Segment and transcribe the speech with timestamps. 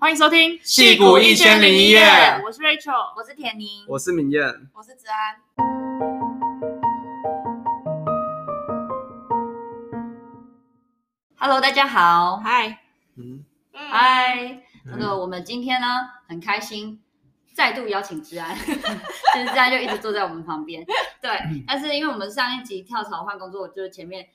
[0.00, 2.00] 欢迎收听《戏骨一千零一夜》，
[2.44, 5.36] 我是 Rachel，我是田宁，我是明艳，我是子安。
[11.36, 12.78] Hello，大家好，嗨，
[13.16, 15.88] 嗯，嗨，那个我们今天呢
[16.28, 17.02] 很开心，
[17.52, 20.86] 再度邀请之安， 其实之安就一直坐在我们旁边，
[21.20, 21.32] 对，
[21.66, 24.28] 但是因为我们上一集跳槽换工作，就是前面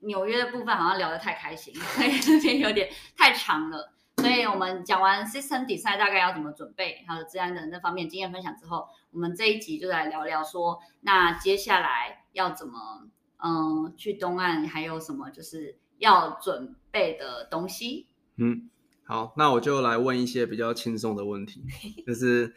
[0.00, 3.92] 纽约的部分好像聊得太开心，所以这边有点太长了。
[4.26, 13.06] 所以我们讲完 system design 大概要怎么准备，还有治安的那方面经验分享之后，我们这一集就来聊聊说，那接下来要怎么，
[13.38, 18.08] 嗯，去东岸还有什么就是要准备的东西。
[18.34, 18.68] 嗯，
[19.04, 21.62] 好，那我就来问一些比较轻松的问题，
[22.04, 22.52] 就是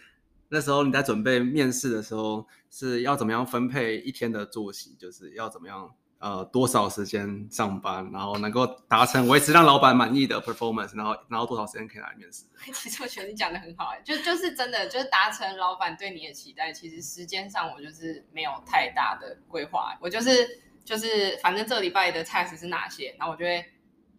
[0.50, 5.94] 那时候你在准备面试的时候是要怎么样分配一天的作息，就是要怎么样。
[6.20, 12.44] 呃，多少时间上班，然后能够达成维持让老板满意的 performance，然后然后多少时间可以来面试？
[12.74, 16.74] 其实我觉得你讲的很好，就就是真的就是达成老板对你的期待。
[16.74, 23.66] 其实时间上我就是没有太大的规划，我就是就是反正这个礼拜的 task 是哪些，然后我就会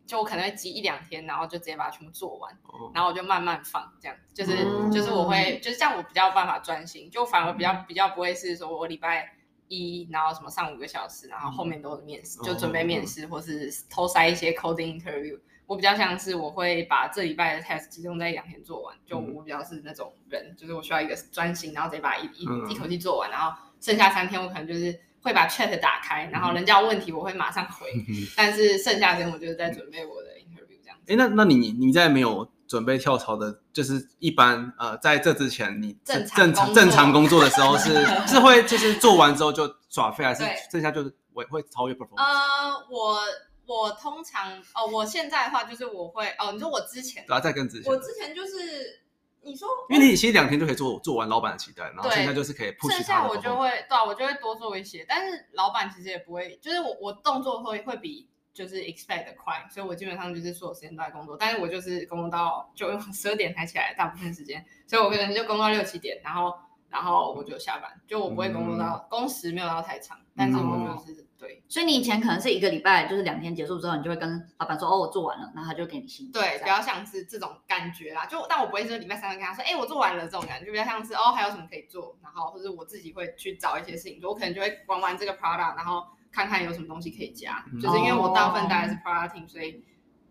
[0.07, 9.37] 就我可能会挤一两天，然后就直接把它全部做完，哦、然后我就慢慢放，这样就是、嗯、就是我会就是这样，我比较有办法专心，就反而比较、嗯、比较不会是说我礼拜。
[9.71, 15.39] 一，然后什么上五个小时，然后后面都是面试，嗯、就准备面试，或是偷塞一些 coding interview。
[15.67, 27.89] 我比较像是我会把这礼拜的 test 集中在一两天做完，就我比较是那种人，就是我需要一个专心，然后直接把一一一口气做完，然后剩下三天我可能就是会把 chat 打开，然后人家有问题我会马上回，
[28.37, 31.13] 但是剩下的时间我就是在准备我的 interview 这样子。
[31.13, 32.51] 哎，那那你你在没有？
[32.71, 37.93] 准备跳槽的，就是一般呃，在这之前你正常正常工作的时候是
[38.29, 42.23] 是会就是做完之后就耍废，还是剩下就是我会超越 performance？
[42.23, 43.19] 呃，我
[43.67, 49.03] 我通常哦，我现在的话就是我会哦，你说我之前，对啊，再跟之前，我之前就是
[49.43, 58.29] 你说，因为你其实两天就可以做做完老板的期待，然后剩下就是可以 push 剩下我就会对啊，我就会多做一些，但是老板其实也不会，就是我我动作会会比。
[58.53, 66.53] 就是 expect 的快，所以我基本上就是所有时间都在工作，但是我就是工作到就用十二点才起来，大部分时间，所以我可能就工作到六七点，然后
[66.89, 76.33] 然后我就下班，就我不会工作到、嗯、工时没有到太长，但是我就是、嗯、对，所以你以前可能是一个礼拜就是两天结束之后，你就会跟老板说哦，我做完了，然后他就给你薪。
[76.33, 86.05] 对，比较像是这种感觉啦，就但我不会说礼拜三跟他说，哎，我做完了这种感觉，就比较像是哦，还有什么可以做，然后或者我自己会去找一些事情做，我可能就会玩玩这个 product，然后。
[86.33, 89.83] 看看有什么东西可以加，嗯、就是因为我大部分大概是 team，所以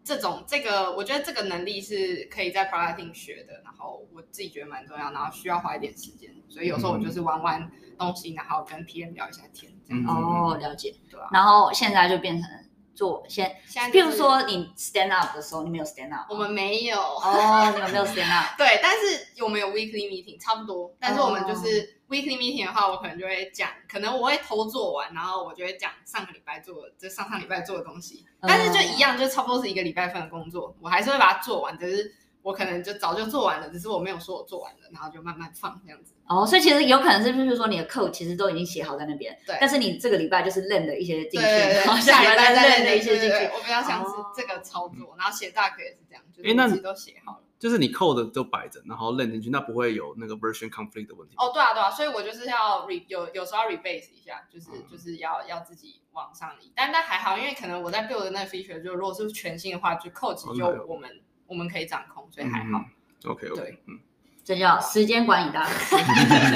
[0.04, 10.10] 这种这个我觉得这个能力是可以在 team 学的，然后我自己觉得蛮重要，然后需要花一点时间，所以有时候我就是玩玩东西，然后跟 PM 聊一下天，这样子。
[10.10, 11.28] 哦，了解，对啊。
[11.32, 12.50] 然后现在就变成。
[12.96, 13.50] 做先，
[13.94, 17.00] 比如说你 stand up 的时候，你没有 stand up，我们没有。
[17.00, 32.12] 哦，你们没有 stand up， 对，但是我们有 weekly meeting，差不多，但是我们就是 weekly meeting 的话，我可能就会讲，可能我会偷做完，然后我就会讲上个礼拜做的，就上上礼拜做的东西，但是就一样，就差不多是一个礼拜份的工作，我还是会把它做完，只是
[32.42, 36.14] 我可能就早就做完了，只是我没有说我做完了，然后就慢慢放这样子。
[36.28, 39.58] 哦，所以其实有可能是，就是说你的 code 其实都已经写好在那边，对。
[39.60, 43.36] 但是你这个礼拜就是 learn 的一些进去，然后下礼拜再的一些进去。
[43.54, 47.44] 我比较想是这个操作，然后写 doc 也是这样，就是东西都写好了。
[47.60, 51.36] 就是你 code 都摆着，然后 learn 进去，那不会有那个 version conflict 的问题。
[51.38, 56.72] 哦，对啊，对啊，所以我就是要 re 有有时候要 rebase 一下，就是就是要要自己往上移。
[56.74, 62.84] 但但还好，因为可能我在 build 的那个 feature 就如果是全新的话，就 code 就我们我们可以掌控，所以还好。
[63.26, 64.00] OK OK，嗯。
[64.42, 65.96] 这叫时间管理大师。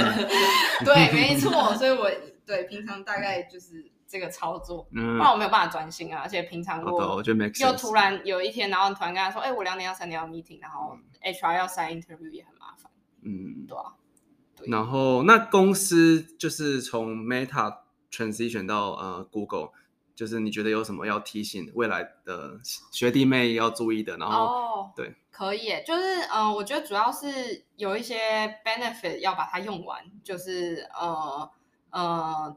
[0.84, 1.76] 对，没错。
[1.76, 2.10] 所以我
[2.44, 6.22] 对平常大概就是这个操作，嗯，不然我没有办法专心啊。
[6.22, 7.24] 而且平常我
[7.60, 12.92] 又突然有一天，然后突然跟他说：“哎，我两点要三点要 meeting，然后 HR 要 sign interview 也很麻烦。”
[13.26, 13.96] 嗯，对啊。
[14.68, 17.80] 然后那公司就是从 Meta
[18.12, 19.70] transition 到呃 Google，
[20.14, 22.60] 就是你觉得有什么要提醒未来的
[22.92, 24.16] 学弟妹要注意的？
[24.18, 24.96] 然后、oh.
[24.96, 25.16] 对。
[25.32, 31.50] 可以，就是嗯、呃，我觉得主要是有一些 benefit 要把它用完，就是呃
[31.90, 32.56] 呃，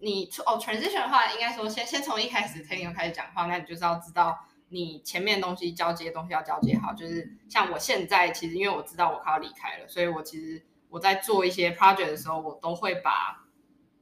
[0.00, 13.46] 你哦 transition 的话，应该说先先从一开始 technical 开始讲话，那你就是要知道你前面东西交接的东西要交接好，就是像我现在其实因为我知道我快要离开了，所以我其实我在做一些 project 的时候，我都会把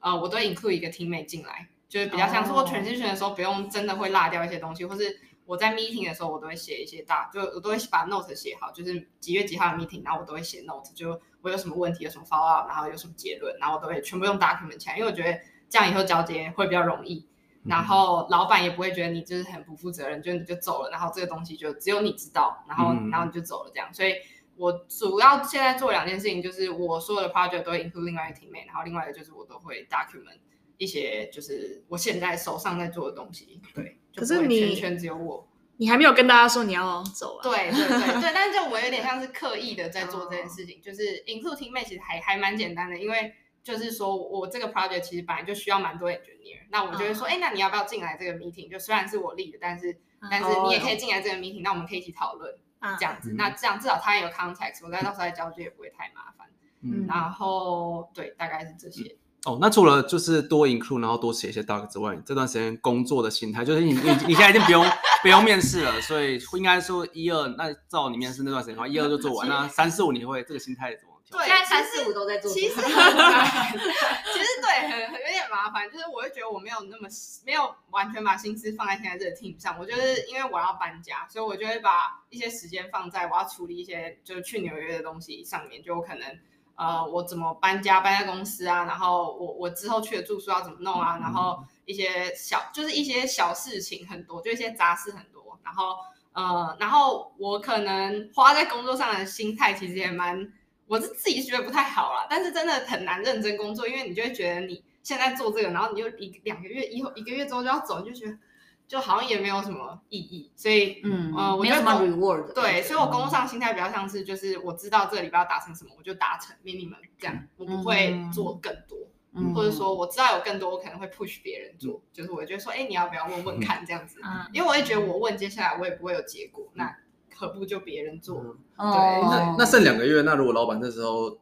[0.01, 5.21] 呃我都 include 一个 teammate 进来，就是比较像做 transition 的时候不用真的会落掉一些东西，或是。
[5.47, 17.27] 我在 meeting 的时候，我都会写一些大，就我都会把 note 写好，就是几月几号的 meeting，然后我都会写 note，就我有什么问题，有什么 follow up，然后有什么结论，然后我都会全部用 document 起来，因为我觉得这样以后交接会比较容易。
[17.69, 23.93] 然后老板也不会觉得你就是很不负责任，就你就走了，然后这个东西就只有你知道，然后、嗯、然后你就走了这样。
[23.93, 24.15] 所以
[24.55, 30.39] 我主要现在做两件事情，就是我所有的 project 都会 include 另外一个 teammate，然后另外一个就是我都会 document
[30.79, 33.61] 一些就是我现在手上在做的东西。
[33.75, 35.49] 对，可是你只有我，
[35.79, 37.43] 你还没有跟大家说你要走啊？
[37.43, 43.35] 对对对对，但是就我有点像是刻意的在做这件事情，就是 include teammate 其实还还蛮简单的，因为。
[43.67, 48.71] 就是说，我这个 project 其实本来就需要蛮多 engineer，那我就会说，哎、uh 那你要不要进来这个 meeting？
[48.71, 50.29] 就虽然是我 lead 的，但是、uh.
[50.31, 51.63] 但是你也可以进来这个 meeting，、uh.
[51.65, 52.97] 那我们可以一起讨论，uh.
[52.97, 53.35] 这样子。
[53.37, 56.47] 那这样至少他也有 context，我在到时候再交接也不会太麻烦。
[56.83, 59.03] 嗯、uh 然后对，大概是这些。
[59.03, 59.17] Uh.
[59.51, 64.87] 哦，那除了就是多 include，然后多写一些 doc 之外，这段时间工作的心态，就是你你你现在已经不用
[65.23, 71.16] 不用面试了，所以应该说一二，那照你面试那段时间的话，一二就做完，那三四五你会这个心态怎么？
[71.29, 72.49] 对，现在三四五都在做。
[72.53, 75.91] 其实很麻烦，其实对，很很有点麻烦。
[75.91, 77.09] 就是我会觉得我没有那么
[77.45, 79.77] 没有完全把心思放在现在这个 team 上。
[79.77, 85.83] 我就是因为我要搬家，所以我就会把一些时间放在我要处理一些就是去纽约的东西上面。
[85.83, 86.39] 就可能
[86.77, 95.59] 呃，我怎么搬家搬家公司啊，然后我我之后去的住宿要怎么弄啊，然后一些小就是一些小事情很多，就一些杂事很多。
[95.65, 95.97] 然后
[96.35, 100.53] 呃，然后我可能花在工作上的心态其实也蛮。
[100.89, 108.39] 我是自己觉得不太好啦，但是真的很难认真工作，因为你就会觉得你现在做这个，然后你就一两个月以后一个月之后就要走，你就觉得
[108.87, 118.97] 就好像也没有什么意义，所以嗯呃，我觉得没有什么 reward 对，所以我工作上心态比较像是就是我知道这个礼拜要达成什么，我就达成 minimum 这样，我不会做更多，
[119.35, 126.97] 嗯、或者说我知道有更多，我可能会 push 别人做，就是我觉得说，哎，你要不要问问看这样子，嗯、因为我也觉得我问接下来我也不会有结果，那。
[127.37, 128.41] 何不就别人做？
[128.77, 131.39] 嗯、对，那那剩两个月，那如果老板那时候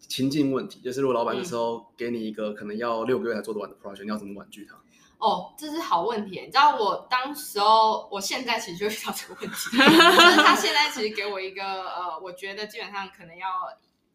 [0.00, 4.74] 情境问题，就是如果老板那时候给你一个可能要六个月才做得完的 project，你要怎么婉拒他？
[5.18, 6.40] 哦，这是好问题。
[6.40, 13.48] 你知道我当时候，我现在其实就遇到这个问题， 就是他现在其实给我一个呃，我觉得基本上可能要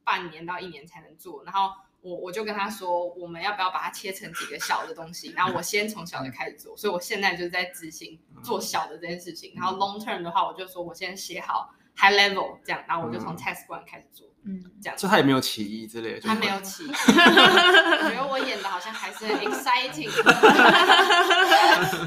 [0.03, 1.71] 半年到一年才能做，然后。
[2.01, 5.31] 我我就跟他说，我们要不要把它切成几个小的东西？
[5.33, 9.53] 然后我先从小的开始做，所以我现在就是在执行做小的这件事情。
[9.55, 14.97] 然后 long term 的话，我就说我先写好 high level 这样，然后我就从 test one 开始做，嗯，这样。
[14.97, 16.87] 就他也没有起疑之类的，他没有起疑。
[16.91, 20.09] 我觉得我演的好像还是很 exciting。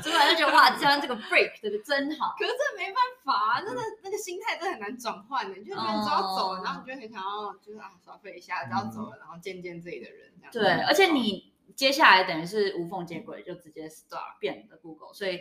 [0.02, 2.34] 主管就觉得哇，这样这个 break 这个真好。
[2.38, 5.56] 可是这没办法，真的那个心态真的很难转换的。
[5.56, 10.52] 你就觉得只要走了，然后你就很想要就是啊耍废一下，只要走了，然后见见自己的人这样。
[10.52, 15.40] 对，而且你接下来等于是无缝接轨，就直接 start 变的 Google，所以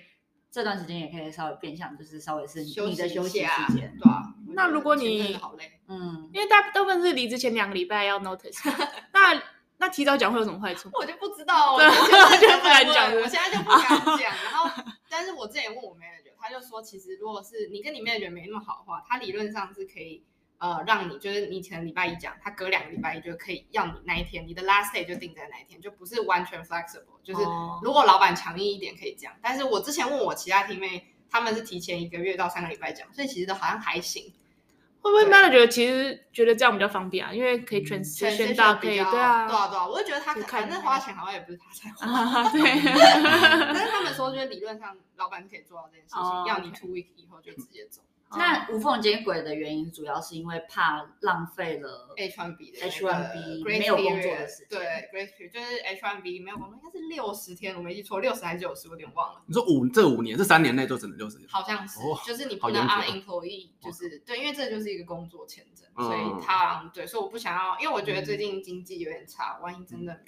[0.54, 3.98] 这段时间也可以稍微变相，就是稍微是你的休息时间。
[4.00, 4.36] 对啊。
[4.50, 8.60] 那如果你好累，嗯，因为大大部分是离职前两个礼拜要 notice，
[9.12, 9.42] 那
[9.78, 10.92] 那提早讲会有什么坏处？
[10.94, 14.20] 我就不知道， 我就不敢讲，我现在就不敢讲。
[14.20, 14.70] 然后，
[15.10, 20.24] 但是我之前也问我 manager，他就说，其实如果是你跟你 manager 没那么好的话，他理论上是可以。
[20.60, 27.20] 呃，让你就是你前礼拜一讲，他隔两个礼拜一就可以要你那一天，你的 last day 就定在那一天，就不是完全 flexible。
[27.24, 27.44] 就是
[27.82, 34.34] 如果老板强硬一点可以这样，但是我之前问我其他 teammate，他们是提前一个月到三个礼拜讲，所以其实都好像还行。
[35.02, 37.34] 会不会 manager 其实觉得这样比较方便啊？
[37.34, 39.20] 因为可以 transition 到可以对啊，对
[39.54, 42.62] 啊对啊，我就觉得他反正花钱好像也不是他在花，对。
[43.74, 46.48] 但是他们说，就是理论上老板可以做到这件事情，oh.
[46.48, 48.02] 要你 two week 以后就直接走。
[48.38, 54.68] 那无缝接轨的原因，主要是因为怕浪费了 H1B 的 H1B 没有工作的时间。
[54.70, 54.80] 对
[55.12, 59.42] ，Grace Period 就是 H1B 没有工作，应该是六十天，我没记错，六十还是九十，我有点忘了。
[59.46, 61.48] 你说五这五年这三年内就只能六十天？
[61.50, 70.20] 好像是，哦、就是你不能 unemployee 就是对，因为这就是一个工作签证，嗯、所以他对，所以我不想要，因为我觉得最近经济有点差，万一真的。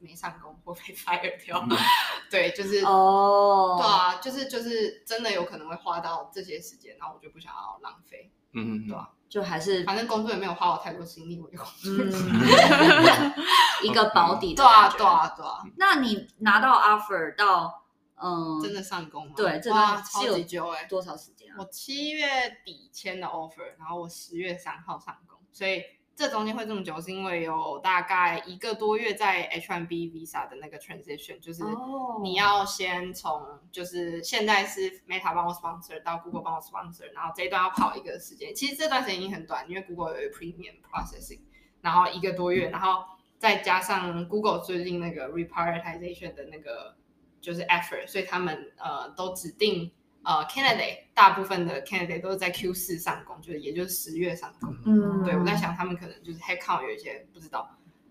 [0.00, 1.62] 没上工或被 fire 掉，
[2.30, 12.10] 对，就是哦，对啊，就是就是真的有可能会花到这些时间，然后我就不想要浪费，嗯嗯，对啊，就还是反正工作也没有花我太多心力，我就嗯，
[13.84, 15.58] 一个保底的，对啊对啊对啊。
[15.76, 17.84] 那你拿到 offer 到
[18.22, 19.32] 嗯真的上工吗？
[19.36, 21.56] 对，这段超级久哎，多少时间啊？
[21.58, 25.82] 我七月底签的 offer，然后我十月三号上工，所以。
[26.20, 31.64] 这中间会这么久，是因为有大概一个多月在 H1B visa 的那个 transition，就是
[32.22, 33.40] 你要先从
[33.72, 38.54] 就是现在是 Meta 帮我 sponsor 到 Google 帮我 sponsor，然后这一段要跑一个时间。
[38.54, 41.40] 其实这段时间已经很短，因为 Google 有 premium processing，
[41.80, 43.02] 然后一个多月，然后
[43.38, 46.96] 再加上 Google 最近那个 reprioritization 的那个
[47.40, 49.90] 就是 effort，所以他们呃都指定。
[50.22, 54.74] 呃，candidate 大部分的 candidate 都是在 Q 四上工，就是也就是十月上工。
[54.84, 57.68] 嗯，对，我在想他们可能就是 headcount 有一些不知道，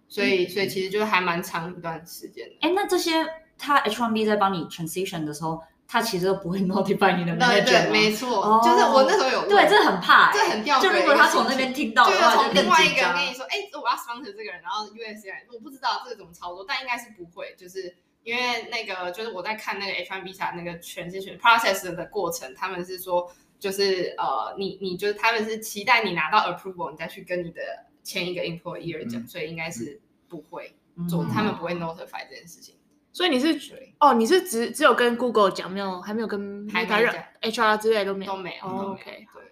[0.08, 2.56] 所以、嗯、所以其实就是还蛮长一段时间的。
[2.62, 3.12] 哎，那这些
[3.58, 10.80] 他 H1B 在帮你 transition 的时候，他其实都不会 notify 你的 manager 对对，没错，就是我那时候有对，这很怕，这很掉。
[10.80, 27.62] 就如果他从那边听到，就是从另外一个人跟你说，哎，我要 sponsor 这个人，然后 USA 我不知道这个怎么操作，但应该是不会，就是因为那个就是我在看那个 H1B 啥那个 transition process 的过程，他们是说，就是呃，你你就是他们是期待你拿到 approval，你再去跟你的
[28.04, 30.76] 前一个 employer 讲，所以应该是不会
[31.10, 32.76] 做，他们不会 notify 这件事情。
[33.12, 33.58] 所以你是
[34.00, 37.12] 哦，你是只只有跟 Google 讲，没有还没有跟其他人
[37.42, 38.66] HR 之类都没有都没有。
[38.66, 39.49] OK，对。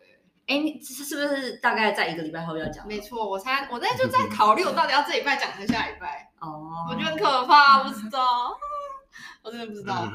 [0.47, 2.87] 哎，你是是不是大概在一个礼拜后要讲？
[2.87, 6.31] 没错，我猜我在就在 考虑，我到底要这礼拜讲还是下礼拜？
[6.39, 8.57] 哦，我觉得很可怕，不知道，
[9.43, 10.09] 我真的不知道。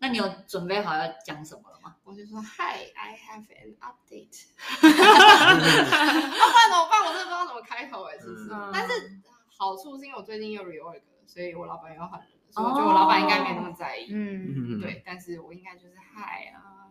[0.00, 1.96] 那你有准备好要讲什么了吗？
[2.04, 4.46] 我就说 Hi，I have an update。
[4.82, 7.02] 那不然怎么办？
[7.04, 8.48] 我真的不知道怎么开头哎，是不是？
[8.72, 9.20] 但是
[9.58, 12.28] 好处是因为我最近又 reorg，所以我老板又换人。
[12.50, 16.88] 所以我觉得我老板应该没那么在意，嗯，对，但是我应该就是 Hi 啊，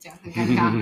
[0.00, 0.72] 这样很尴尬，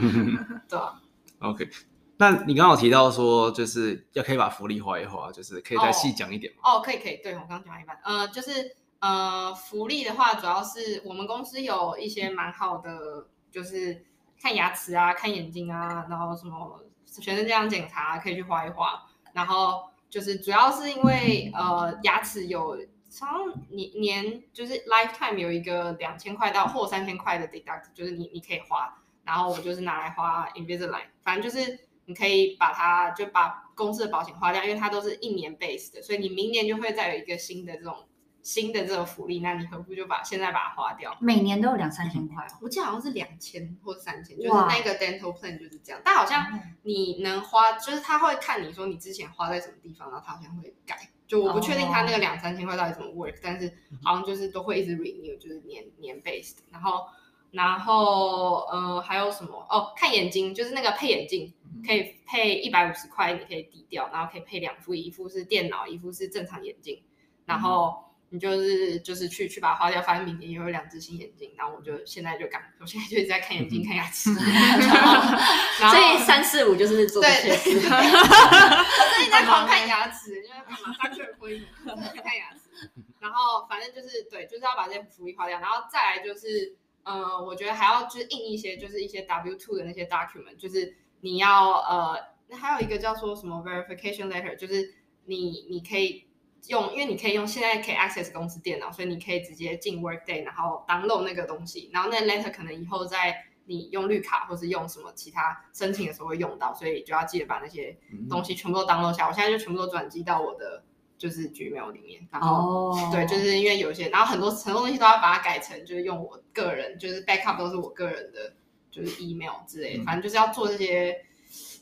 [0.68, 0.98] 对吧
[1.44, 1.68] ？OK，
[2.16, 6.60] 那你刚刚有提到说，就是要可以把福利花一花，就是可以再细讲一点吗？
[6.64, 14.04] 哦，可以可以，对，我刚刚讲一半，呃，就是呃，福利的话，主要是我们公司有一些蛮好的，就是
[14.40, 16.80] 看牙齿啊，看眼睛啊，然后什么
[17.20, 22.78] 全身健康检查可以去画一画，然后就是主要是因为呃牙齿有。
[23.16, 23.30] 常
[23.68, 38.06] 年年就是 lifetime 有一个两千块到或三千块的 deduct，就是你你可以花，然后我就是拿来花 Invisalign，反正就是你可以把它就把公司的保险花掉，因为它都是一年 base 的，所以你明年就会再有一个新的这种
[38.42, 41.16] 新的这个福利，那你何不就把现在把它花掉？
[41.20, 51.08] 每年都有两三千块，我记得好像是两千或三千，就是那个 dental plan 就是这样，但好像你能花，就是他会看你说你之前花在什么地方，然后他好像会改。
[51.26, 53.40] 就我不确定他那个两三千块到底怎么 work，、oh.
[53.42, 56.56] 但是好像就是都会一直 renew，就是年年 based。
[56.70, 57.06] 然后，
[57.54, 59.92] 然后呃还有什么哦？
[59.96, 61.54] 看眼睛，就是那个配眼镜
[61.86, 67.02] 可以配一百五十块，你可以抵掉，然后可以配两副，一副是电脑，一副是正常眼镜，
[67.46, 68.02] 然后。
[68.30, 74.34] 你就是就是去去把它花掉，反正明年又有两只新眼镜，然后我就现在就赶，我现在就一直在看眼睛、看牙齿
[75.88, 77.70] 所以三四五就是做这些事。
[77.70, 82.90] 我最近在狂看牙齿，因为马上就有婚姻，看牙齿。
[83.20, 92.16] 然后反正就是对，就是要把这些福利花掉，然后再来就是，呃，我觉得还要就是印一些，就是一些 W two 的那些 document，就是你要呃，
[92.48, 94.94] 那还有一个叫做什么 verification letter，就是
[95.26, 96.26] 你你可以。
[96.68, 107.94] 用，因为你可以用现在可以 access 公司电脑，所以你可以直接进 Workday，然后 download 那个东西，然后那 letter 可能以后在你用绿卡或是用什么其他申请的时候会用到，所以就要记得把那些
[108.30, 109.28] 东西全部都 download 下来。
[109.28, 110.82] 我现在就全部都转寄到我的
[111.16, 113.12] 就是 Gmail 里面，然后、oh.
[113.12, 118.52] 对，就是因为有些，然后很多很多东西都要把它改成就是用我个人，就是 backup 都是我个人的，
[118.90, 121.24] 就是 email 之类的，嗯、反正就是要做这些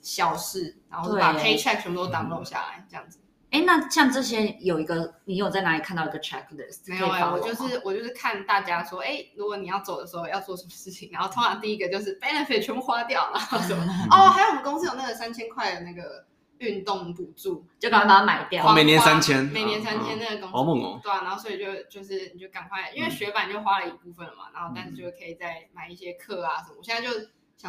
[0.02, 3.18] 小事，然后把 paycheck 全部都 download 下来，这样子。
[3.50, 6.78] 哎，那像这些有一个，你有在哪里看到一个 checklist？
[6.86, 16.24] 没有哎，我就是我就是看大家说，哎，如果你要走的时候要做什么事情，然后通常第一个就是 benefit 全部花掉了，什么 哦，还有我们公司有那个三千块的那个
[16.62, 18.72] 运动补助，就赶快把它买掉。
[18.72, 21.00] 每年三千，每年三千那个公司，好猛哦。
[21.02, 26.76] 对啊，然后所以就就是你就赶快，因为学版就花了一部分了嘛，然后但是就可以再买一些课啊什么。
[26.78, 27.10] 我现在就。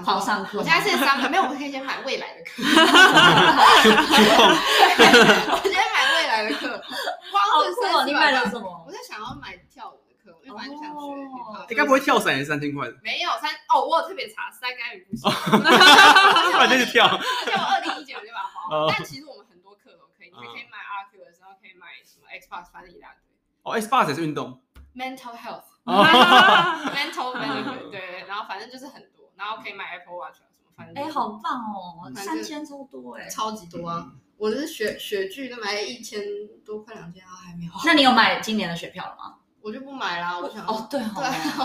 [0.04, 2.64] 好上课，我现在是上课，没有，我们可以先买未来的课。
[5.54, 6.82] 我先买未来的课，
[7.30, 8.04] 光是什么？
[8.08, 8.84] 你买了什么？
[8.88, 10.90] 我在想要买跳舞的课，因为蛮想学。
[11.70, 12.96] 你该不会跳伞也是三千块的？
[13.04, 15.30] 没有三哦，我有特别查，三干语不行。
[16.58, 17.06] 反正就跳。
[17.14, 18.42] 而且我二零一九就把
[18.90, 23.22] 但其实我们很多课都可以，你可以买 RQ 的时候可以买什么 Xbox，反正一大堆。
[23.64, 24.62] 哦，Xbox 也是运动。
[24.96, 29.32] Mental health，mental benefit，对，然后反正就是很多。
[29.36, 34.12] 然后可以买 Apple Watch 什么，反正哎，好棒哦，三千超多哎，超级多啊！
[34.38, 36.22] 我是雪雪具都买了一千
[36.64, 37.72] 多，快两千，还没有。
[37.86, 39.38] 那你有买今年的雪票了吗？
[39.64, 41.08] 我就不买啦，我想哦，对对，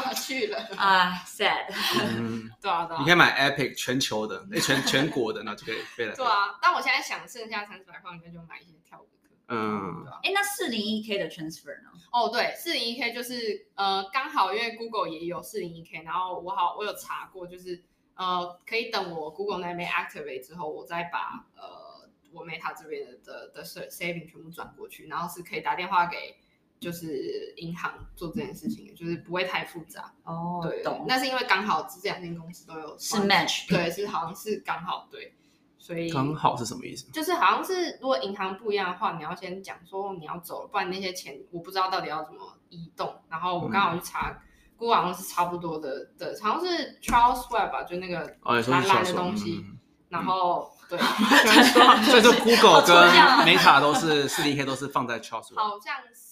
[0.09, 1.67] 我去了啊，sad，
[2.63, 6.15] 对啊对啊，你可以买 Epic 全球的，那全全国的，那就可以飞了。
[6.15, 9.35] 对啊，但我现在想剩下三十来块，应该就买一些跳舞的课。
[9.49, 11.91] 嗯，哎，那四零一 K 的 transfer 呢？
[12.13, 17.83] 哦，对，四零一 K 就是呃，刚好因为 Google 也有四零一 K，然后我好我有查过，就是。
[18.19, 26.37] 呃，可以等我 Google 那边 activate 之后，我再把呃我 Meta 这边的的的 saving 全部转过去，然后是可以打电话给
[26.81, 30.13] 就是银行做这件事情，就是不会太复杂。
[30.25, 31.05] 哦，对，懂。
[31.09, 35.35] 那是因为刚好这两间公司都有是 match，对，是好像是刚好对。
[35.81, 37.11] 所以刚好是什么意思？
[37.13, 43.15] 就是好像是如果银行不一样的话，你要先讲说你要走了，不然那些钱我不知道到底要怎么移动。
[43.31, 44.39] 然后我刚好去查
[44.77, 49.65] ，Google 好像是差不多的的，好像是 Charles Schwab 吧，就那个蓝蓝的东西。
[50.11, 50.99] 然后对，
[52.05, 53.11] 所以说 Google 跟
[53.47, 56.28] Meta 都是四 D K 都是放在 Charles，好像是。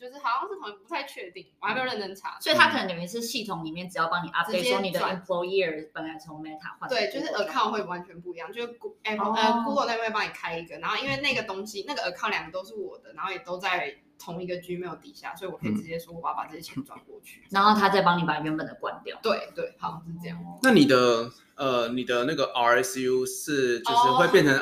[0.00, 14.54] 就是好像是同，不太确定，我还没有认真查，所以他可能等于是系统里面只要帮你 update 说你的 employer 本来从 Meta 换，对，就是 account 会完全不一样，就是 Apple 呃 Google 那边会帮你开一个，然后因为那个东西那个 account 两个都是我的，然后也都在同一个
[14.54, 19.18] Gmail 底下，所以我可以直接说我要把这些钱转过去，然后他再帮你把原本的关掉。
[19.22, 20.38] 对对，好像是这样。
[20.62, 24.54] 那你的呃你的那个 RSU 是就是会变成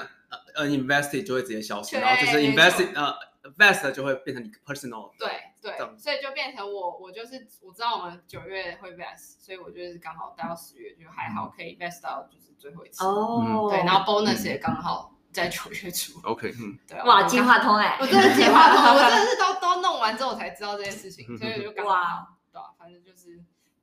[0.56, 3.27] 呃 invested 就会直接消失，然后就是 invested 呃。
[3.56, 5.28] Vest 就会变成你 personal，对
[5.62, 23.42] 对，所以就变成我，我就是我知道我们九月会 vest，所以我就是刚好待到十月就还好可以 vest 到就是最后一次哦，对，然后 bonus 也刚好在九月初，OK，嗯，对，哇，计划通哎，我真的计划通，我真的是都都弄完之后才知道这件事情，所以就刚好，对，反正就是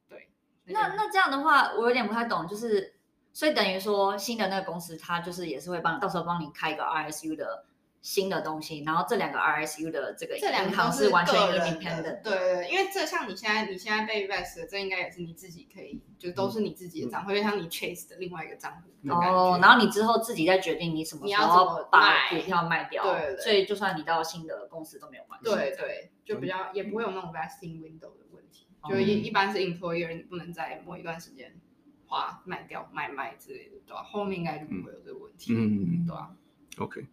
[0.10, 0.29] 对。
[0.65, 2.95] 那那这样的话，我有点不太懂，就是
[3.34, 7.65] 所以等于说新的那个公司，它就是也是会帮到时候帮你开一个 RSU 的。
[8.05, 19.09] 新的东西，然后这两个 RSU 的这个这两行是完全 independent 的，对对，因为这像你现在你现在被 vest 的，这应该也是你自己可以，就都是你自己的账户，就像你 Chase 的另外一个账户。
[19.09, 25.45] 哦，然后你之后自己再决定你什么时候把股票卖掉，对，所以就算你到新的公司都没有关系。
[25.45, 31.59] 对对，就比较也不会有那种 vesting window 的问题，就一一般是 employer 你不能在某一段时间
[32.05, 34.03] 花卖掉卖卖之类的，对吧？
[34.03, 36.35] 后面应该就不会有这个问题，嗯，对吧
[36.77, 37.03] ？OK。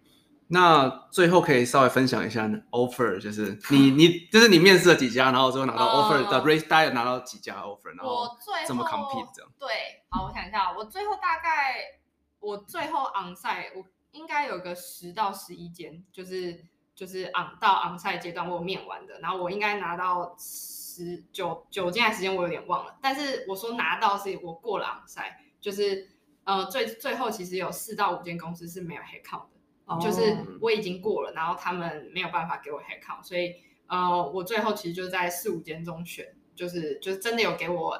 [0.52, 8.28] 那最后可以稍微分享一下 offer，就是你 你就是你面试了几家，然后最后拿到 offer 的 rate，大概拿到几家 offer，然后
[8.66, 9.50] 怎么 compete 这样？
[9.58, 9.68] 对，
[10.10, 11.76] 好，我想一下，我最后大概
[12.38, 16.62] 我最后 onsite 我应该有个十到十一间，就是
[16.94, 25.32] 就是 on 到 onsite 阶段我有面完的，然后我应该拿到十九九间的时间我有点忘了，但是我说拿到是我过了 onsite，
[25.62, 26.10] 就是
[26.44, 29.51] 呃最最后其实有四到五间公司是没有 headcount 的。
[30.00, 37.98] 就是我已经过了，然后他们没有办法给我 headcount，所以呃，我最后其实就在四五间中选，就是就是真的有给我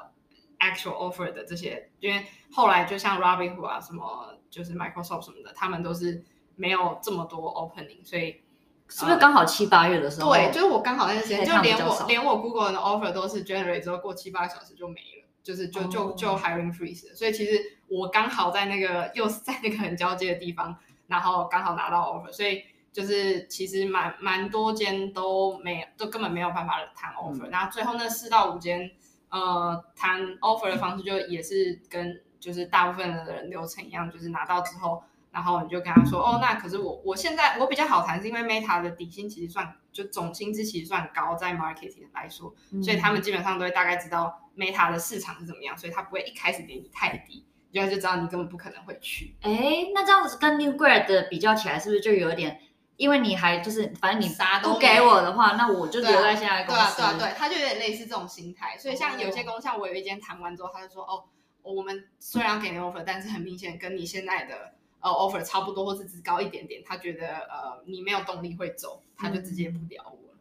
[0.59, 6.23] actual offer 的这些，因为后来就像 Robinhood 啊什么，就是 Microsoft 什么的，他们都是
[6.55, 8.41] 没有这么多 opening，所以
[8.87, 10.33] 是不是刚好七八月的时候？
[10.33, 20.75] 对，就是我刚好那段时间，就连我连我 Google 的 offer 都是 generate 之后过七八个小时就没了，就是就就就，就 hiring freeze，所以其实我刚好在那个又是在那个很交接的地方。
[21.07, 27.49] 然后刚好拿到 offer，所以就是其实蛮蛮多间都没有，都根本没有办法谈 offer。
[27.49, 28.91] 然后最后那四到五间，
[29.29, 47.45] 呃，谈 offer 的方式就也是跟就是大部分的人流程一样，就是拿到之后，然后你就跟他说，哦，那可是我我现在我比较好谈，是因为 Meta 的底薪其实算就总薪资其实算高，在 marketing 来说，所以他们基本上都会大概知道 Meta 的市场是怎么样，所以他不会一开始给你太低。
[47.73, 49.35] 就就知道你根本不可能会去。
[49.41, 52.61] 哎，那这样子跟 New Grad 的比较起来，是不是就有点？
[52.95, 56.97] 因为你还就是，反正你啥都不给我的话，那我就留在现在公司。
[56.97, 58.77] 对啊，对啊，对，他就有点类似这种心态。
[58.77, 61.23] 所以像有些公司，像我有一间谈完之后，他就说：“哦，
[61.63, 66.83] 我们虽然给你 offer，但是很明显跟你现在的呃 offer 差不多，或是只高一点点。
[66.85, 70.32] 他觉得呃你没有动力会走，他就直接不聊我。”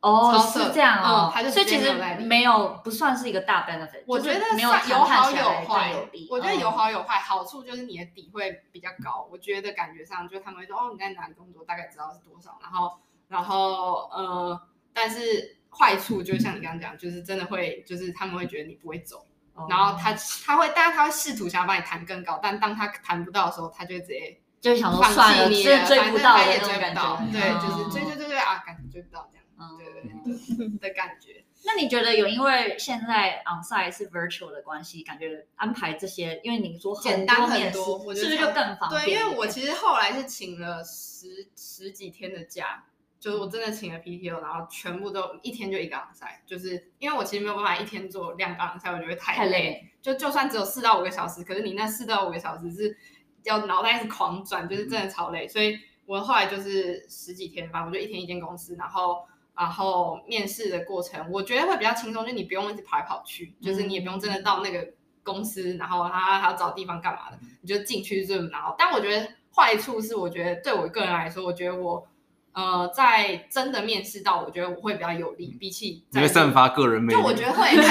[0.00, 5.94] 哦，是这样哦，所以其实没有不算是一个大 benefit，我觉得算有好有坏，
[6.30, 14.62] 我觉得有好有坏，好处就是你的底会比较高，我觉得感觉上就他们会说哦，你在哪里工作，大概知道是多少，然后然后呃，
[14.94, 19.26] 但是坏处就像你刚刚讲，就是真的会就是他们会觉得你不会走，
[19.68, 20.14] 然后他
[20.46, 29.39] 他会，但是他会试图想要帮你谈更高，但当他谈不到的时候，他就会直接就想说算了，你追不到他也追不到，对，就是追追追追啊，感觉追不到这样。
[29.60, 31.44] 嗯，对对对的感觉。
[31.62, 39.04] 那你觉得有因为现在 onsite 是 virtual 的关系，感觉安排这些，因为你说简单很多，我觉得是不是就更方便？
[39.04, 42.82] 对，因为我其实后来是请了十十几天的假，
[43.18, 49.38] 就是我真的请了 PTO，然后全部都一天就一个 onsite，就是因为我其实没有办法一天做两个 onsite，我觉得太累。
[49.38, 49.92] 太累。
[50.00, 52.96] 就就算只有四到五个小时，可是你那四到五个小时是
[53.42, 55.46] 要脑袋是狂转，就是真的超累。
[55.46, 59.28] 所以我后来就是十几天吧，我就一天一间公司，然后。
[59.60, 64.88] 然后面试的过程，我觉得会比较轻松，就你不用一直跑来跑去，嗯、就是你也不用真的到那个
[65.22, 68.74] 公司，然后他还要找地方干嘛的，你就进去就然后。
[68.78, 72.08] 但我觉得坏处是，我觉得对我个人来说，我觉得我
[72.54, 77.82] 呃在真的面试到，我觉得我会比较有利，比起你会散发个人魅力，就我觉得会，就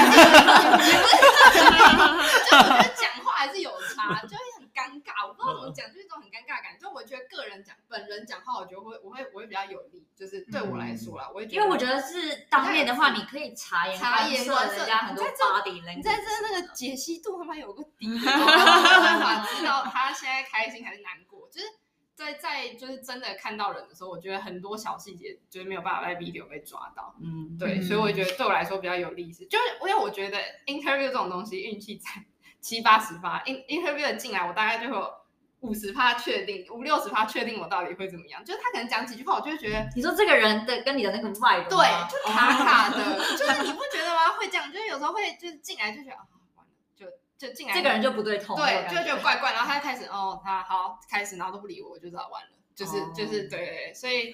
[2.58, 4.36] 我觉得讲话还是有差， 就
[5.02, 6.78] 尴尬，我不知道怎么讲，就是一种很尴尬的感觉。
[6.78, 21.66] 就我觉得个人讲，本人讲话，我觉得会，我会，我会比较有利，就是对我来说啦，我会觉得，因为我觉得是当面的话，你可以察言察言观色，人家很多 body language，你在这那个解析度他妈有个底， 没有办法知道他现在开心还是难过，就是。
[22.20, 30.36] 在在就是真的看到人的时候，我觉得很多小细节就是没有办法在 video 被抓到，嗯，对，嗯、所以我觉得对我来说比较有意思，就是因为我觉得
[30.66, 32.10] interview 这种东西运气在
[32.60, 35.12] 七八十趴，in interview 的进来我大概就
[35.60, 41.76] 五十趴确定，五六十趴确定我到底会怎么样，就是他可能讲几句话，我就会觉得你说这个人的跟你的那个 vibe 对，
[42.10, 44.32] 就卡卡的， 就是你不觉得吗？
[44.38, 46.24] 会这样，就是有时候会就是进来就觉得啊。
[47.40, 54.30] 就进来，这个人就不对头，对，就觉得怪怪，然后他就开始，哦，他好开始，然后都不理我，我就知道完了，就是、哦、就是对对，所以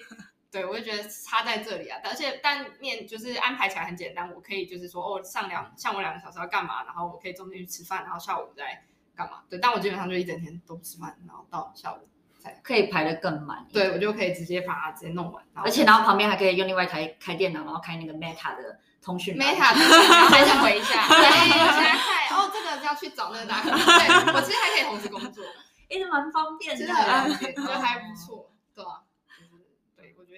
[0.51, 8.83] 对我就觉得差在这里啊，而且但面就是安排起来很简单，我可以就是说，哦，上两像我两个小时要干嘛，然后我可以中间去吃饭，然后下午再
[9.15, 12.07] 干嘛，对，但我基本上就一整天都不吃饭，然后到下午
[12.39, 18.79] 才可以排得更满，对我就可以直接把它直接弄完，而且然后旁边还可以用另外一台开电脑，然后开那个 Meta 的。
[18.99, 19.79] 通讯，Meta 的，
[20.27, 21.15] 还想回一下，对，
[21.47, 25.45] 现在看，哦，这个要去找那个大哥，对，我其实还可以同时工作，
[25.87, 29.03] 也是蛮方便的，真的很方便，就还不错，对吧？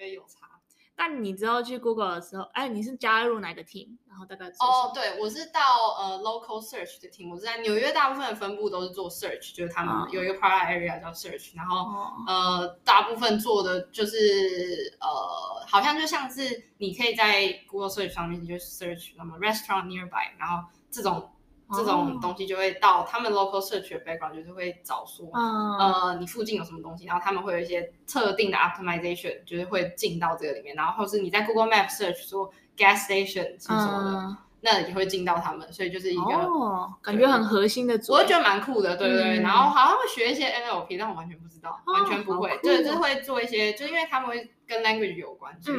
[0.00, 0.48] 对，我觉得有差。
[0.96, 3.96] 但你之后去 Google 的时候，哎，你是加入哪个 team？
[4.06, 5.60] 然后大概哦，对，我是到
[5.98, 11.86] 呃 local search 的 team，我是在纽约，大部分的分部都是做 search，就是他们有一个 product area 叫 search，然后
[12.26, 21.30] 呃，大部分做的就是呃，好像就像是你可以在 Google search 上面就 search 什么 restaurant nearby，然后这种。
[21.72, 39.38] 这种东西就会到他们 local search 的 background，就是会找说，嗯、呃，你附近有什么东西，然后他们会有一些特定的 optimization，就是会进到这个里面，然后或是你在 Google Map search 说 gas station 是什么的，嗯、那也会进到他们，所以就是一个、哦、感觉很核心的组，我觉得蛮酷的，对对对。
[39.38, 45.78] 嗯、然后好像会学一些 NLP，但我完全不知道，完全不会，对、哦，就是会做一些，就是因为他们会跟 language 有关，所以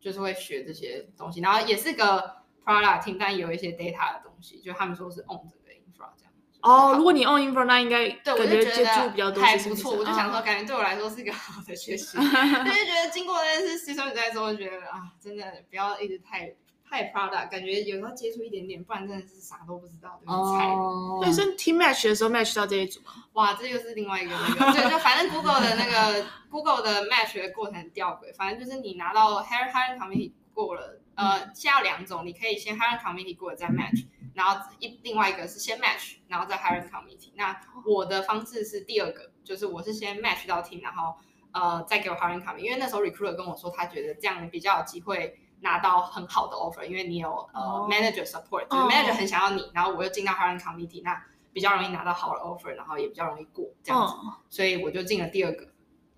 [0.00, 2.38] 就是会学这些东西，然后也是个。
[2.68, 6.32] Product team，但有一些 data 的东西，就他们说是 on 这个 infra 这样。
[6.60, 9.92] 哦，如果你 on infra，那应该对我就觉得还不错。
[9.92, 12.16] 我就想说，感觉对我来说是一个好的学习。
[12.18, 16.54] 就觉得经过那次 system design 之后，觉得啊，真的不要一直太
[16.88, 20.74] 太 product，感觉有时候接触一点点，不然真的是啥都不知道，就是菜。
[20.74, 23.12] 所以是 team match 的时候 match 到这一组吗？
[23.34, 31.00] 哇，这又是另外一个那个，对，就反正 Google 的那个 Google 的 match 的过程很吊诡，反正就是你拿到 hiring committee 过了。
[31.14, 34.06] 呃，先要两种，你可以先 hiring committee 过了再 match，
[34.38, 37.32] 然后一另外一个是先 match，然后再 hiring committee。
[37.34, 41.16] 那我的方式是第二个，就是我是先 match 到 team，然后
[41.50, 47.90] 呃再给我 hiring committee，因为那时候 recruiter 跟我说他觉得这样比较有机会拿到很好的 offer，因为你有呃、oh.
[47.90, 51.20] manager support，就是 manager 很想要你，然后我又进到 hiring committee，那
[51.52, 54.34] 比较容易拿到好的 offer，然后也比较容易过这样子，oh.
[54.48, 55.66] 所以我就进了第二个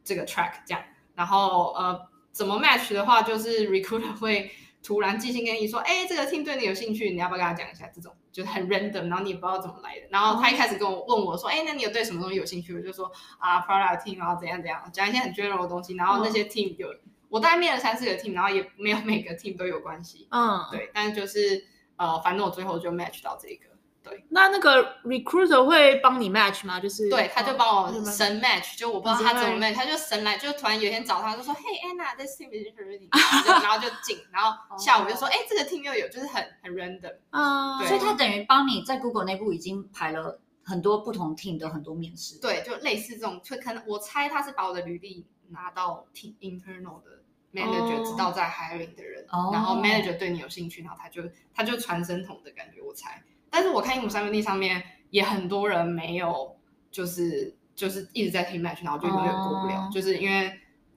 [0.05, 4.51] 这个 track 这样，然后呃怎么 match 的话，就是 recruiter 会。
[4.83, 7.87] 突然寄信跟你说，哎，这个 team 对你有兴趣，你要不要跟他讲一下？
[7.95, 10.07] 这种就是很 random，然后你也不知道怎么来的。
[10.11, 12.75] 然后他一开始跟我问我说，哎，那你有对什么东西有兴趣？
[12.75, 15.95] 我就说啊，product team，然后怎样怎样，讲一些很 general 的东西。
[15.97, 16.89] 然后那些 team 有，
[17.29, 20.27] 我大概面了三四个 team，然后也没有每个 team 都有关系。
[20.31, 21.65] 嗯，对，但是就是
[21.97, 23.70] 呃，反正我最后就 match 到这个。
[24.03, 26.81] 对，那那个 recruiter 会帮你 match 吗？
[26.81, 33.09] 就是对，他就帮我神 match，就我不知道他怎么 match，他就神来，就突然有一天早上，就说，Hey Anna，this team is ready，
[33.63, 47.21] 然后就进，然后下午就说，哎，这个 team 又有，就是很很 random，嗯，所以他等于帮你在 Google 内部已经排了很多不同 team 的很多面试，对，就类似这种，就可能我猜他是把我的履历拿到 team internal 的
[47.53, 51.23] manager 知道在 hiring 的人，然后 manager 对你有兴趣，然后他就
[51.55, 53.23] 他就传声筒的感觉，我猜。
[53.51, 56.57] 但是我看英国三分地上面也很多人没有，
[56.91, 59.93] 就是就是一直在听 match，然后就永远过不了，oh.
[59.93, 60.53] 就是因为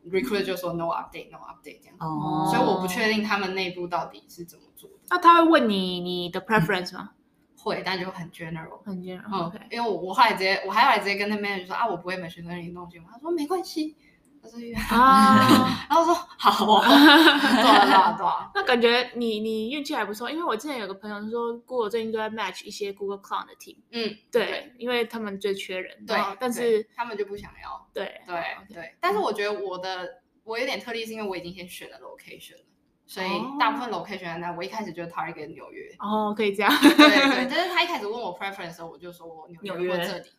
[0.09, 2.49] recruiter 就说 no update no update 这样，oh.
[2.49, 4.95] 所以我不确定他们内部到底是怎么做的。
[5.09, 7.11] 那他会问你你的 preference 吗？
[7.57, 9.47] 会，但就很 general，很 general。
[9.47, 13.05] OK，因为我我后来直接我还后来直接跟那 manager 说啊，我不会 machine learning 东西吗？
[13.13, 13.95] 他说没关系。
[14.89, 28.35] 啊， 然后说好，多少多少，那感觉你你运气还不错，因为我之前有个朋友说，Google 最近都在 match 一些 Google Cloud 的 team，嗯，对，因为他们最缺人，对，但是他们就不想要，对对
[28.73, 32.65] 对，但是我觉得我的我有点特例，是因为我已经先选了 location 了，
[33.07, 33.27] 所以
[33.59, 40.29] 大部分 location 呢，我一开始就 target 纽约，哦，可以这样，对对， 但是他一开始问我 preference 的时候，我就说我纽约这里。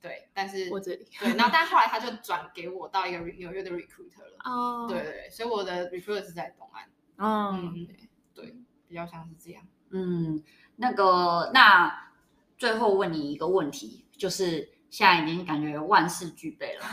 [0.00, 4.38] 对，但是我这里对，然后但后来他就转给我到一个纽约的 recruiter 了。
[4.44, 6.88] 哦，对对，所以我的 recruiter 是在东岸。
[7.18, 7.86] 嗯，
[8.34, 8.56] 对，
[8.88, 9.62] 比较像是这样。
[9.90, 10.42] 嗯，
[10.76, 12.12] 那个，那
[12.56, 16.84] 最后问你一个问题，就是现在已经感觉万事俱备了。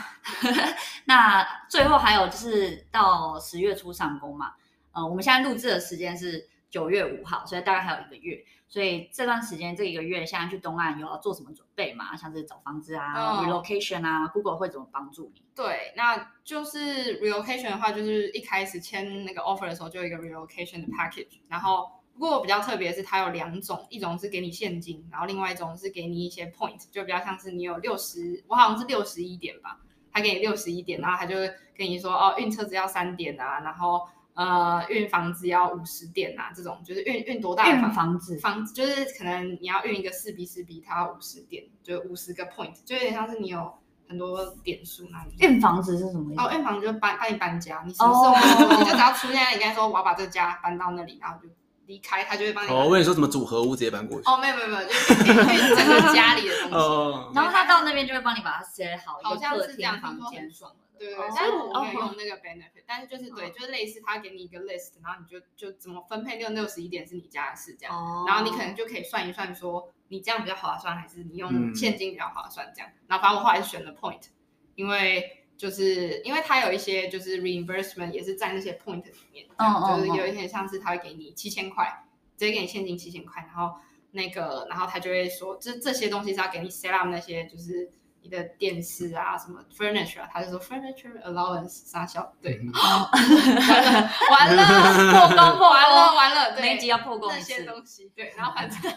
[1.06, 4.54] 那最后还有就是到十月初上工嘛，
[4.92, 8.44] 呃，我们现在录制的时间是九月五号，所以大概还有一个月。
[8.68, 12.16] 所以这段时间这一个月，现在去东岸有要做什么准备吗？
[12.16, 13.46] 像是找房子啊、oh.
[13.46, 15.42] relocation 啊，Google 会怎么帮助你？
[15.56, 21.90] 对，那就是 relocation 的话，就是一开始签那个 offer 的时候就有一个 relocation 的 package，然后。
[22.20, 29.80] 不过比较特别的是，它有两种，一种是给你现金，然后另外一种是给你一些 point，就比较像是你有六十，我好像是六十一点吧，
[30.12, 31.36] 他给你六十一点，然后他就
[31.78, 34.02] 跟你说哦，运车子要三点啊，然后
[34.38, 43.74] 呃运房子要五十点啊，这种就是运运多大的房房子，房子就是可能你要运一个四 B 四 B，它要五十点，就五十个 point，就有点像是你有
[44.08, 45.36] 很多点数那里。
[45.40, 46.42] 运房子是什么意思？
[46.42, 51.50] 哦，运房子就搬帮你搬家，你什么时候你就只要出现，你跟他说我要把这个家搬到那里，然后就。
[51.88, 52.70] 离开他就会帮你。
[52.70, 54.30] 哦，我跟你说什么组合屋直接搬过去。
[54.30, 55.16] 哦，没有没有没有，就 是
[55.74, 56.76] 整个家里的东西。
[56.76, 57.32] 哦。
[57.34, 60.78] 然后他到那边就会帮你把它塞好，好像是这样，房间爽了。
[60.98, 61.28] 对对对。
[61.36, 67.96] 但是我没有用那个 benefit，但是就是对，就是类似他给你一个 list，然后你就就怎么分配六六十一点是你家的事这样。
[67.96, 68.26] 哦。
[68.28, 72.92] 然后你可能就可以算一算，说你这样比较划算，还是你用现金比较划算这样。
[73.08, 74.24] 然后反正我后来是选了 point，
[74.76, 75.34] 因为。
[75.58, 82.06] 就是因为它有一些就是 reimbursement 也是在那些 point 里面，嗯、就是有一点像是他会给你七千块，
[82.38, 83.76] 直接给你现金七千块，然后
[84.12, 87.92] 那个然后他就会说这这些东西是要给你 set up 那些就是
[88.28, 92.72] 你的电视啊什么 furniture，啊，他就说 furniture allowance 杀小对，嗯、
[94.32, 98.78] 完了完了破功破完了完了，每一集要破功那些东西，对，然后反正。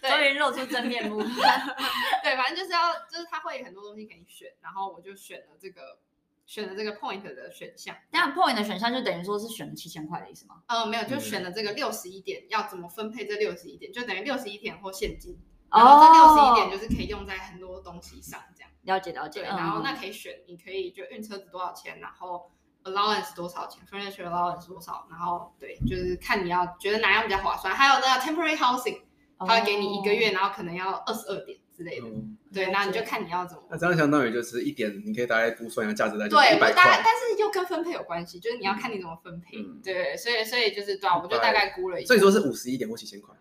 [0.00, 1.20] 终于露出真面目。
[2.22, 5.98] 对，反正就是要，就是他会有很多东西给你选，然后我就选了这个，
[6.46, 7.96] 选了这个 point 的选项。
[8.12, 10.62] 那 point 的选项就等于说是选了七千块的意思吗？
[10.68, 15.36] 呃，没有，就选了这个六十一点，要怎么分配这六十一点，就等于六十一点或现金。
[15.70, 18.70] 然后这六十一点就是可以用在很多东西上，这样。
[18.82, 19.40] 了解了解。
[19.40, 22.50] 对，然后那可以选，你可以就运车子多少钱，然后
[22.84, 27.74] allowance 多少钱，furniture allowance 多少，然后对，就是看你要觉得哪样比较划算。
[27.74, 29.00] 还有那个 temporary housing。
[29.40, 32.06] 他会给你一个月，然后可能要二十二点之类的，
[32.52, 33.62] 对，那你就看你要怎么。
[33.70, 36.82] 那这样相当于就是一点，你可以大概估算一下价值在对，一百块。
[36.84, 39.56] 但是又跟分配有关系，就是你要看你怎么分配。
[39.80, 42.08] 对，所以所以就是对，我就大概估了一下。
[42.08, 43.32] 所以说是五十一点或七千块，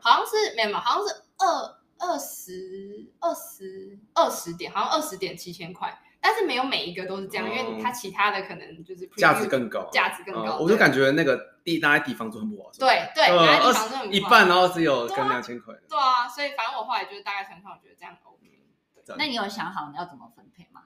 [0.00, 5.98] 好像是没有，好像是二二十二十二十点，好像二十点七千块。
[6.22, 10.58] 但是没有每一个都是这样，因为它其他的可能就是价值更高，价值更高。
[10.58, 11.34] 我就感觉那个
[11.64, 13.10] 地拿在地方租很不划算。
[13.14, 15.74] 对对，拿在地方就很一半，然后只有跟两千块。
[15.88, 18.36] 对啊，所以反正我后来就是大概想想，我觉得这样 OK。
[19.16, 20.82] 那你有想好你要怎么分配吗？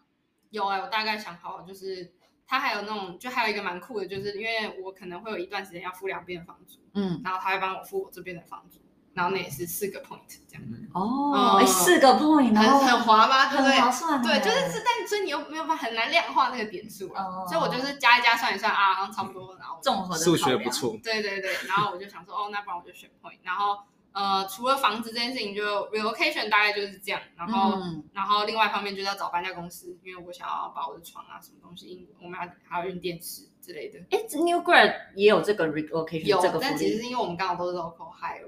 [0.51, 2.13] 有啊，我大概想好，就是
[2.47, 8.79] 他还有那种，就还有一个蛮酷的，就是因为我可能会有一段时间要付两边的房租，嗯，然后他会帮我付我这边的房租。
[9.15, 13.47] 然后那也是四个 point 这样哦，哎，四个 point 很很划吗？
[13.51, 13.81] 对不对？
[13.81, 14.21] 划算。
[14.23, 20.97] 对，就是是但所以你又没有办法很难量化那个点数啊，所以我就是加一加算一算啊，然后差不多，然后综合的数学不错。
[21.03, 23.39] 对对对，然后我就想说，哦，那不然我就选 point。
[23.43, 23.79] 然后
[24.13, 27.21] 呃，除了房子这件事情，就 relocation 大概就是这样。
[27.37, 27.79] 然后
[28.13, 33.99] 然后另外一方面就是要找搬家公司，因为我想要把我的床啊什么东西运，我们要还要运电池之类的。
[34.11, 38.47] 哎，New Grad 也有这个 relocation 有，但其实是因为我们刚好都是 local hire。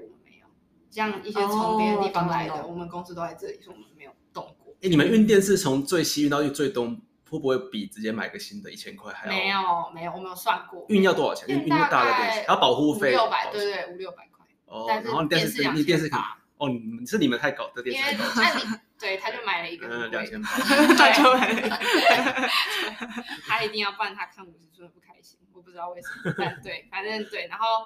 [0.89, 4.73] 像一些从别的地方来的，我们公司都在这里，所以我们没有动过。
[4.81, 9.31] 哎，你们运电视从最西运到最东，会不会比直接买个新的一千块还要？
[9.33, 10.85] 没有，没有，我没有算过。
[10.89, 11.47] 运要多少钱？
[11.49, 14.45] 运运大的电视，还要保护费六百，对对，五六百块。
[14.65, 18.13] 哦，然后电视你电视卡，哦，你是你们太搞的电视。
[18.13, 18.63] 因为那你
[18.99, 21.79] 对，他就买了一个，嗯，两千八，他 就买了。
[23.45, 26.33] 他一定要，不然他看五十寸不开心，我不知道为什么。
[26.37, 27.85] 但对，反正对，然后。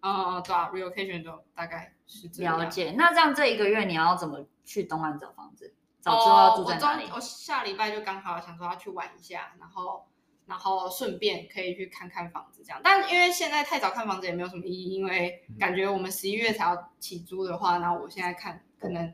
[0.00, 2.58] 哦哦，对啊，relocation 就大概是这样。
[2.58, 2.94] 了解。
[2.96, 5.74] 那这样这一个月你要怎么去东岸找房子？
[6.00, 7.04] 早知道要住在哪里？
[7.10, 10.06] 我我下礼拜就刚好想说要去玩一下，然后
[10.46, 12.80] 然后顺便可以去看看房子这样。
[12.82, 19.12] 但因为现在太早看房子也没有什么意义，因为感觉我们十一月才要起租的话，然后我现在看可能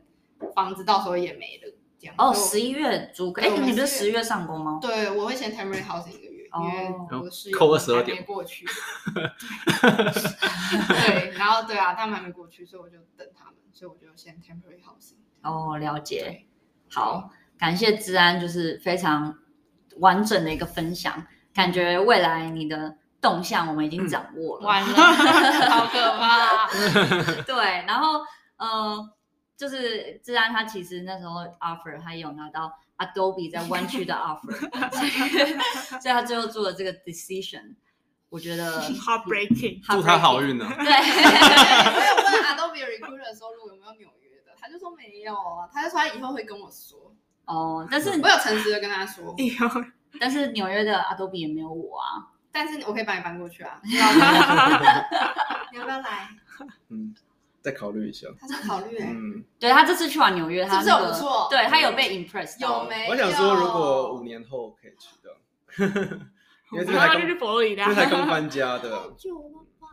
[0.53, 2.15] 房子到时候也没了这样。
[2.19, 3.33] 哦，十一月租？
[3.33, 4.77] 哎，你不是十月上工吗？
[4.79, 6.24] 对，我会先 temporary 月。
[6.61, 8.65] 因为我是扣二十二点过去，
[10.87, 15.17] 对，然后对啊，他们还没过去，所以我就等他们，所以我就先 temporary housing。
[15.41, 16.45] 哦，了解。
[16.89, 19.37] 好，感谢治安，就是非常
[19.97, 24.67] 完整的一个分享，感觉未来你的动向我们已经掌握了。
[24.67, 24.95] 完了，
[25.69, 26.67] 好可怕。
[27.43, 28.21] 对，然后
[28.57, 29.09] 呃，
[29.57, 32.71] 就是治安他其实那时候 offer 他有拿到。
[32.97, 34.51] Adobe 在湾区的 offer，
[36.01, 37.75] 所以他最后做了这个 decision，
[38.29, 40.65] 我觉得 heartbreaking，祝他好运呢。
[40.65, 47.13] 对， 我有问 Adobe recruiter 的时候，如果有没有纽约的，他就说没有啊，他就说他以后会跟我说。
[47.45, 49.85] 哦，但是我有诚实的跟他说，有，
[50.19, 52.31] 但是纽约的 Adobe 也没有我啊。
[52.51, 53.81] 但是我可以把你搬过去啊。
[53.83, 54.19] 你要不
[55.89, 56.29] 要来？
[56.89, 57.13] 嗯，
[57.65, 58.27] 再考虑一下。
[58.39, 59.07] 他在考虑哎。
[59.09, 61.47] 嗯，对他这次去完纽约，他是不是有不错？
[61.49, 63.07] 对他有被 impress 有没？
[63.09, 65.35] 我想说，如果五年后可以去的，
[66.71, 69.11] 因为这才就是佛罗里达，这才刚搬家的。
[69.17, 69.87] 久了吧？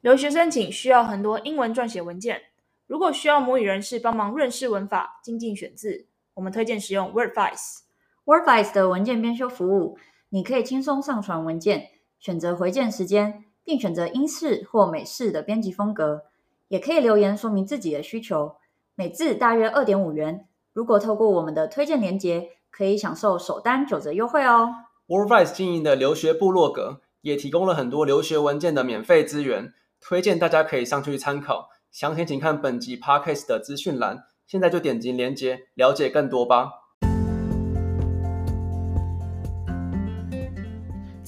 [0.00, 2.40] 留学申请需要很多英文撰写文件，
[2.86, 6.06] 如果需要母语人士帮忙润饰文法、精进选字。
[6.34, 7.80] 我们推荐使用 Wordvice。
[8.24, 9.98] Wordvice 的文件编修服务，
[10.34, 16.22] 你可以轻松上传文件，选择回件时间，并选择英式或美式的编辑风格。
[16.68, 18.56] 也可以留言说明自己的需求，
[18.94, 20.46] 每字大约二点五元。
[20.72, 24.70] 如果透过我们的推荐链接，可以享受首单九折优惠哦。
[25.06, 31.68] Wordvice 经营的留学部落格也提供了很多留学文件的免费资源，推荐大家可以上去参考。
[31.90, 34.24] 详情请看本集 Podcast 的资讯栏。
[34.46, 36.70] 现在就点击链接了解更多吧。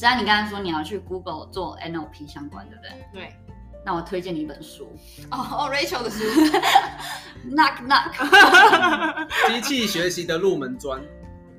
[0.05, 2.91] 只要你刚才说你要去 Google 做 NLP 相关，对不对？
[3.23, 3.35] 对。
[3.87, 4.87] 那我推荐你一本书。
[5.31, 6.23] 哦哦，Rachel 的书。
[7.49, 8.13] Knock Knock。
[9.49, 11.01] 机器学习的入门砖。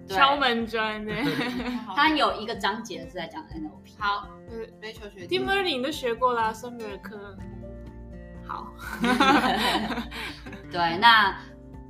[0.08, 1.12] 敲门砖呢。
[1.95, 3.97] 它有一个章节是在讲 NLP。
[3.97, 4.27] 好。
[4.79, 5.25] Rachel 学。
[5.25, 7.36] Deep Learning 都学过啦，Summer 课。
[8.47, 8.67] 好。
[10.71, 11.36] 对，那。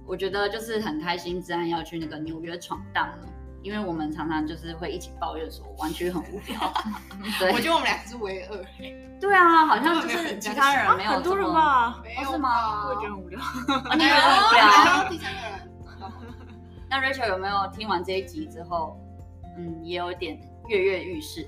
[0.08, 3.28] 我觉得就是很开心，自然要去那个纽约闯荡了，
[3.65, 6.73] 因为我们常常就是会一起抱怨说湾区很无聊。
[7.39, 8.56] 对，我觉得我们俩是唯二。
[9.19, 11.10] 对啊，好像就是其他人没有。
[11.10, 11.99] 很多人吧？
[12.04, 12.86] 没有是吗？
[12.86, 13.39] 我也觉得很无聊。
[13.95, 15.10] 你觉得很无聊？
[15.10, 15.71] 第三个人。
[16.88, 18.99] 那 Rachel 有没有听完这一集之后，
[19.58, 21.47] 嗯，也有点跃跃欲试？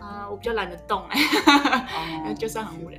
[0.00, 2.98] 啊，我比较懒得动哎，就算很无聊。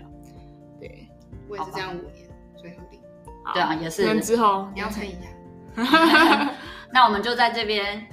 [0.79, 1.09] 对，
[1.49, 3.01] 我也是这样五年，最合理。
[3.51, 4.21] 对啊，也是。
[4.21, 6.51] 之后你要撑一下。
[6.91, 8.07] 那我们就在这边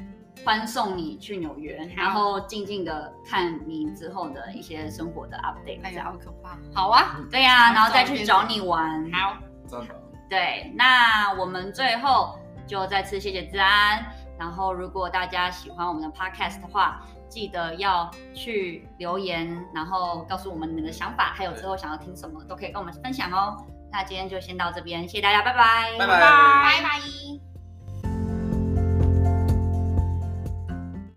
[0.44, 5.80] 欢送你去纽约，然后静静的看你之后的一些生活的 update。
[5.82, 6.58] 哎呀，好可怕！
[6.74, 9.10] 好啊，对呀，然后再去找你玩。
[9.12, 9.36] 好，
[9.68, 9.94] 真的。
[10.28, 14.04] 对，那我们最后就再次谢谢治安。
[14.38, 23.56] 然后，如果大家喜欢我们的 podcast 的话，记得要去留言，然后告诉我们你们的想法，还有之后想要听什么，都可以跟我们分享哦。
[23.92, 27.49] 那今天就先到这边，谢谢大家，拜拜，拜拜，拜拜。